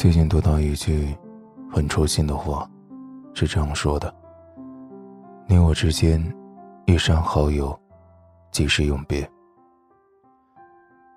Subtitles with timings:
[0.00, 1.14] 最近读到一句
[1.70, 2.66] 很戳心的话，
[3.34, 4.10] 是这样说的
[5.46, 6.18] ：“你我之间，
[6.86, 7.78] 一删好友，
[8.50, 9.30] 即是永别。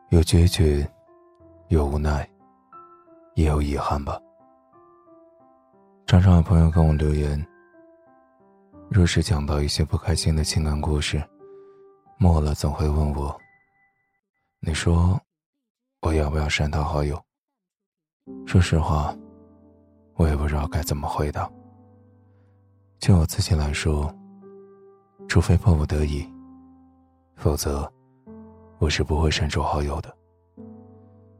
[0.09, 0.85] 有决绝，
[1.69, 2.29] 有无奈，
[3.35, 4.19] 也有遗憾吧。”
[6.05, 7.41] 常常有朋友跟我留言，
[8.89, 11.23] 若是讲到一些不开心的情感故事，
[12.17, 13.33] 末了总会问我
[14.59, 15.17] ：“你说，
[16.01, 17.17] 我要不要删他好友？”
[18.45, 19.13] 说实话，
[20.15, 21.51] 我也不知道该怎么回答。
[22.99, 24.13] 就我自己来说，
[25.27, 26.25] 除非迫不得已，
[27.35, 27.91] 否则
[28.79, 30.15] 我是不会删除好友的。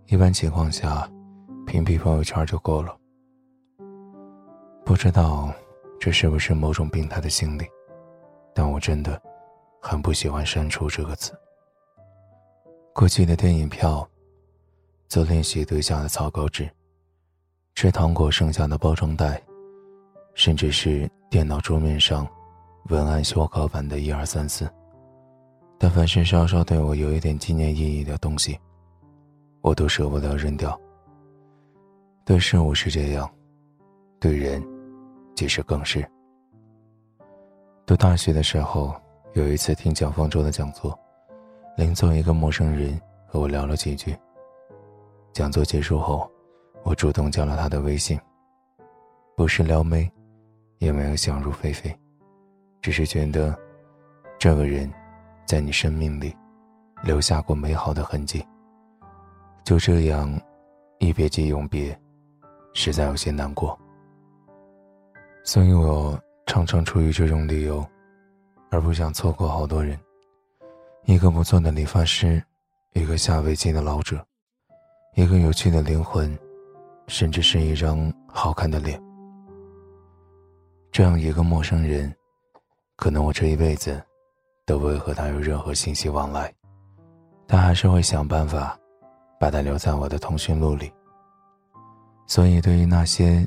[0.08, 1.10] 一般情况下，
[1.66, 2.98] 屏蔽朋友圈就够了。
[4.84, 5.54] 不知道
[6.00, 7.66] 这是不是某种病态的心理，
[8.54, 9.22] 但我真的
[9.82, 11.32] 很不喜欢“删除”这个词。
[12.94, 14.06] 过期的电影票。
[15.10, 16.68] 做练习堆下的草稿纸，
[17.76, 19.42] 吃糖果剩下的包装袋，
[20.36, 22.28] 甚至是电脑桌面上
[22.90, 24.70] 文案修稿版的一二三四，
[25.78, 28.58] 但凡是稍稍对我有一点纪念意义的东西，
[29.62, 30.80] 我都舍不得扔掉。
[32.24, 33.30] 对事物是这样，
[34.20, 34.64] 对人，
[35.36, 36.08] 其实更是。
[37.86, 38.96] 读大学的时候，
[39.34, 40.98] 有一次听蒋方舟的讲座，
[41.76, 44.16] 邻座一个陌生人和我聊了几句。
[45.34, 46.32] 讲座结束后，
[46.84, 48.20] 我主动加了他的微信。
[49.36, 50.12] 不是撩妹，
[50.78, 51.92] 也没有想入非非，
[52.82, 53.58] 只是觉得，
[54.38, 54.92] 这个人，
[55.46, 56.36] 在你生命里，
[57.02, 58.46] 留下过美好的痕迹。
[59.64, 60.40] 就这样，
[61.00, 62.00] 一别即永别，
[62.74, 63.76] 实在有些难过。
[65.44, 67.84] 所以我常常出于这种理由，
[68.70, 69.98] 而不想错过好多人。
[71.06, 72.44] 一个不错的理发师，
[72.94, 74.24] 一个下围棋的老者。
[75.16, 76.38] 一个有趣的灵魂，
[77.08, 79.02] 甚至是一张好看的脸。
[80.92, 82.14] 这样一个陌生人，
[82.96, 84.02] 可能我这一辈子
[84.66, 86.54] 都不会和他有任何信息往来，
[87.48, 88.78] 但还是会想办法
[89.40, 90.92] 把他留在我的通讯录里。
[92.28, 93.46] 所以，对于那些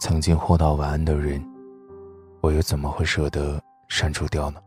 [0.00, 1.42] 曾经互道晚安的人，
[2.40, 4.60] 我又怎么会舍得删除掉呢？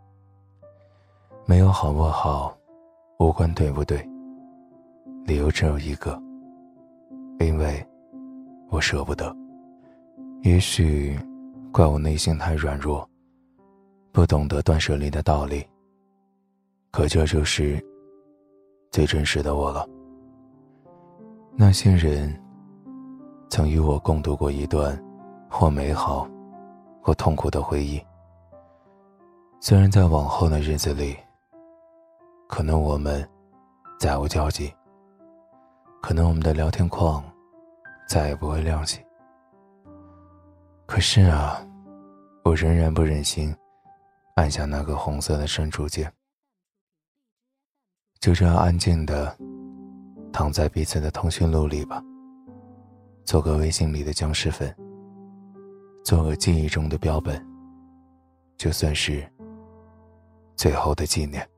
[1.45, 2.57] 没有好不好，
[3.19, 4.07] 无关对不对，
[5.25, 6.19] 理由只有一个。
[7.39, 7.85] 因为，
[8.71, 9.35] 我舍不得。
[10.43, 11.19] 也许，
[11.73, 13.07] 怪我内心太软弱，
[14.13, 15.63] 不懂得断舍离的道理。
[16.89, 17.85] 可这就是
[18.89, 19.85] 最真实的我了。
[21.53, 22.33] 那些人，
[23.49, 24.97] 曾与我共度过一段
[25.49, 26.25] 或美好，
[27.01, 28.01] 或痛苦的回忆。
[29.59, 31.15] 虽然在往后的日子里，
[32.47, 33.27] 可能我们
[33.99, 34.73] 再无交集，
[36.01, 37.21] 可能我们的聊天框。
[38.11, 38.99] 再也不会亮起。
[40.85, 41.65] 可是啊，
[42.43, 43.55] 我仍然不忍心
[44.35, 46.11] 按下那个红色的删除键。
[48.19, 49.33] 就这样安静的
[50.33, 52.03] 躺在彼此的通讯录里吧，
[53.23, 54.75] 做个微信里的僵尸粉，
[56.03, 57.41] 做个记忆中的标本，
[58.57, 59.25] 就算是
[60.57, 61.49] 最后的纪念。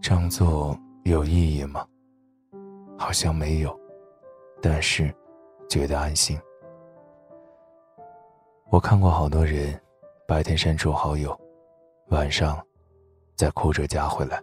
[0.00, 1.86] 这样做有意义吗？
[2.96, 3.81] 好像没有。
[4.62, 5.12] 但是，
[5.68, 6.40] 觉得安心。
[8.70, 9.78] 我看过好多人，
[10.26, 11.36] 白天删除好友，
[12.10, 12.64] 晚上
[13.34, 14.40] 再哭着加回来。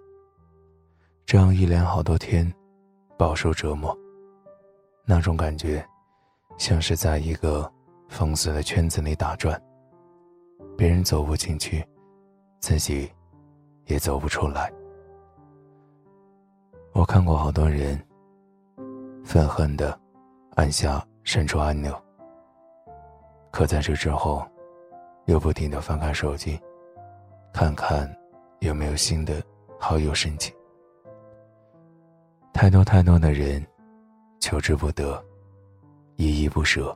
[1.26, 2.54] 这样一连好多天，
[3.18, 3.98] 饱受折磨。
[5.06, 5.84] 那种感觉，
[6.58, 7.72] 像是在一个
[8.10, 9.60] 封死的圈子里打转，
[10.78, 11.88] 别人走不进去，
[12.60, 13.10] 自己
[13.86, 14.70] 也走不出来。
[16.92, 17.98] 我看过好多人，
[19.24, 19.98] 愤恨的。
[20.60, 21.98] 按下删除按钮，
[23.50, 24.46] 可在这之后，
[25.24, 26.60] 又不停的翻看手机，
[27.54, 28.14] 看看
[28.60, 29.42] 有没有新的
[29.80, 30.54] 好友申请。
[32.52, 33.66] 太多太多的人，
[34.42, 35.24] 求之不得，
[36.18, 36.94] 依依不舍。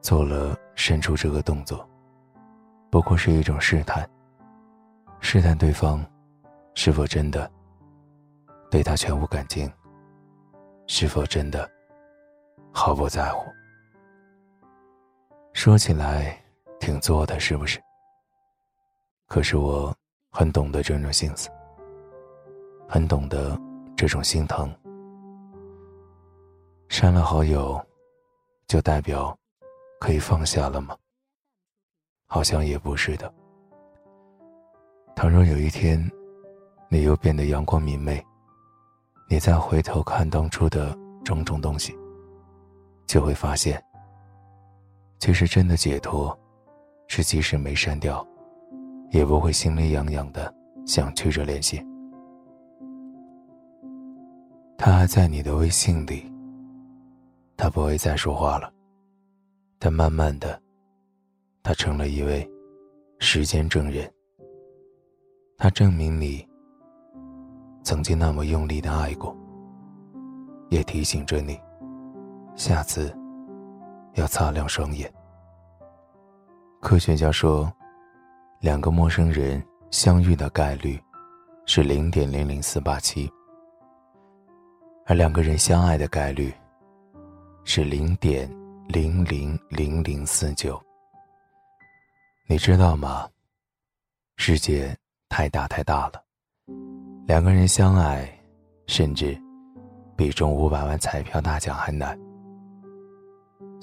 [0.00, 1.88] 做了删除这个动作，
[2.90, 4.10] 不过是一种试探，
[5.20, 6.04] 试探对方
[6.74, 7.48] 是否真的
[8.72, 9.72] 对他全无感情，
[10.88, 11.70] 是否真的。
[12.74, 13.50] 毫不在乎。
[15.52, 16.36] 说起来
[16.80, 17.80] 挺作的，是不是？
[19.28, 19.94] 可是我
[20.30, 21.48] 很懂得这种心思，
[22.88, 23.58] 很懂得
[23.96, 24.74] 这种心疼。
[26.88, 27.80] 删了好友，
[28.66, 29.36] 就代表
[30.00, 30.96] 可以放下了吗？
[32.26, 33.32] 好像也不是的。
[35.14, 36.10] 倘若有一天，
[36.88, 38.22] 你又变得阳光明媚，
[39.28, 41.96] 你再回头看当初的种种东西。
[43.06, 43.82] 就会发现，
[45.18, 46.36] 其实真的解脱，
[47.06, 48.26] 是即使没删掉，
[49.10, 50.52] 也不会心里痒痒的
[50.86, 51.84] 想去着联系。
[54.76, 56.30] 他还在你的微信里，
[57.56, 58.72] 他不会再说话了，
[59.78, 60.60] 但慢慢的，
[61.62, 62.48] 他成了一位
[63.18, 64.10] 时间证人。
[65.56, 66.46] 他证明你
[67.82, 69.34] 曾经那么用力的爱过，
[70.68, 71.58] 也提醒着你，
[72.56, 73.14] 下次
[74.14, 75.12] 要擦亮双眼。
[76.80, 77.72] 科学家说，
[78.60, 81.00] 两个陌生人相遇的概率
[81.66, 83.30] 是零点零零四八七，
[85.06, 86.52] 而两个人相爱的概率
[87.64, 88.50] 是零点
[88.86, 90.80] 零零零零四九。
[92.46, 93.28] 你知道吗？
[94.36, 94.96] 世界。
[95.30, 96.22] 太大太大了，
[97.26, 98.24] 两个人相爱，
[98.86, 99.36] 甚至
[100.14, 102.16] 比中五百万彩票大奖还难。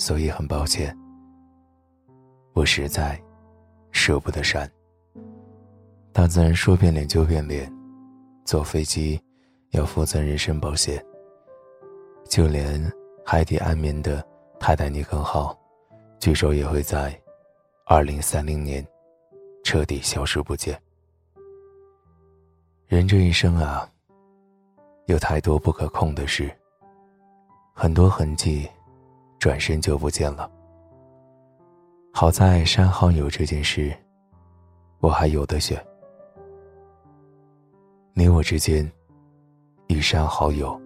[0.01, 0.97] 所以很抱歉，
[2.53, 3.21] 我实在
[3.91, 4.67] 舍不得删。
[6.11, 7.71] 大自然说变脸就变脸，
[8.43, 9.21] 坐飞机
[9.69, 11.05] 要负责人身保险，
[12.27, 12.91] 就连
[13.23, 14.25] 海底安眠的
[14.59, 15.55] 泰坦尼克号，
[16.17, 17.15] 据说也会在
[17.85, 18.83] 二零三零年
[19.63, 20.81] 彻底消失不见。
[22.87, 23.87] 人这一生啊，
[25.05, 26.51] 有太多不可控的事，
[27.75, 28.67] 很多痕迹，
[29.41, 30.47] 转身就不见了。
[32.13, 33.91] 好在删好友这件事，
[34.99, 35.83] 我还有的选。
[38.13, 38.89] 你我之间，
[39.87, 40.79] 一删好友，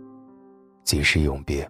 [0.85, 1.69] 即是永别。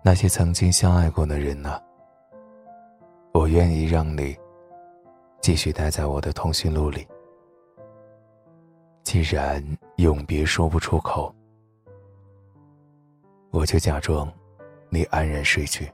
[0.00, 1.82] 那些曾经相爱过的人呢？
[3.32, 4.36] 我愿意让你
[5.40, 7.04] 继续待在我的通讯录里。
[9.02, 9.60] 既然
[9.96, 11.34] 永别说不出口，
[13.56, 14.30] 我就假装
[14.90, 15.90] 你安然睡去。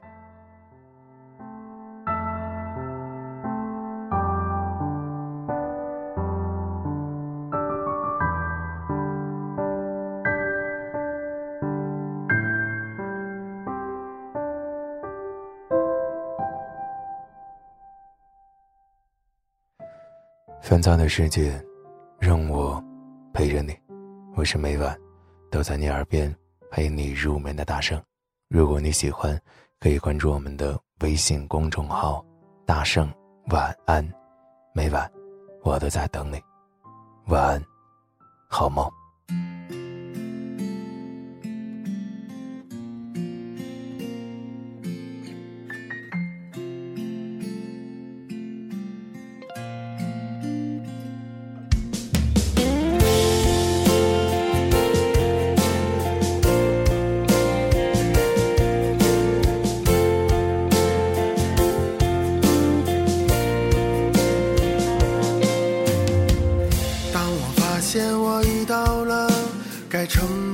[20.61, 21.63] 纷杂的世界，
[22.19, 22.83] 让我。
[23.33, 23.75] 陪着你，
[24.35, 24.95] 我是每晚
[25.49, 26.33] 都在你耳边
[26.73, 28.01] 陪你入眠的大圣。
[28.49, 29.39] 如果你喜欢，
[29.79, 32.25] 可以关注我们的微信公众号
[32.65, 33.13] “大圣
[33.51, 34.03] 晚安”。
[34.73, 35.07] 每晚
[35.61, 36.41] 我都在等你，
[37.27, 37.63] 晚安，
[38.49, 38.89] 好梦。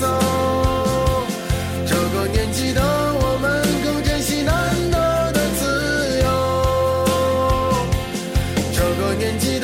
[0.00, 0.06] 走
[1.86, 4.54] 这个年纪的我们更珍惜难
[4.90, 6.26] 得的自由
[8.72, 9.57] 这个年纪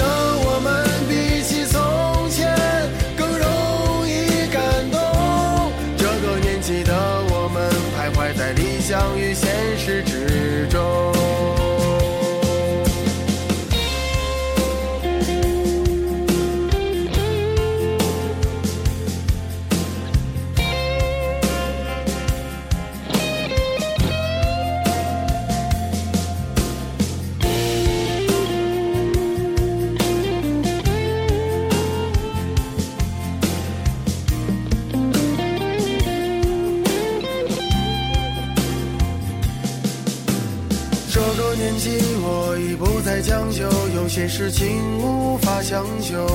[44.28, 46.26] 事情无法强求，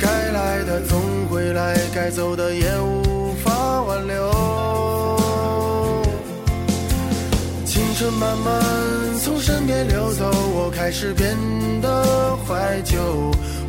[0.00, 4.14] 该来的总会来，该走的也无法挽留。
[7.64, 8.62] 青春慢慢
[9.22, 11.36] 从身边流走，我开始变
[11.80, 12.98] 得怀旧，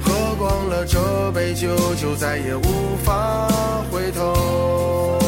[0.03, 3.47] 喝光了这杯酒，就再也无法
[3.91, 5.19] 回头。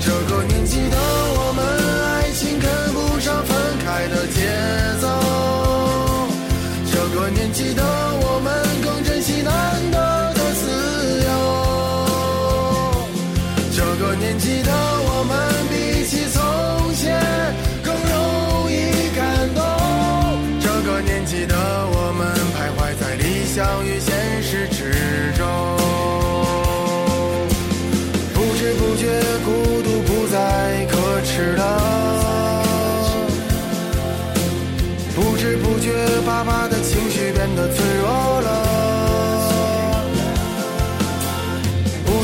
[0.00, 0.96] 这个年纪的
[1.36, 1.64] 我们，
[2.06, 2.19] 爱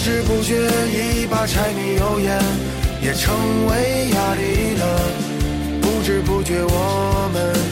[0.06, 0.54] 不知不觉，
[0.86, 2.40] 一把柴米油盐
[3.02, 3.34] 也成
[3.66, 5.00] 为压力了。
[5.82, 7.65] 不知不觉，我们。